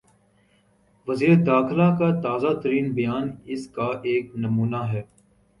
[1.07, 5.01] وزیر داخلہ کا تازہ ترین بیان اس کا ایک نمونہ ہے۔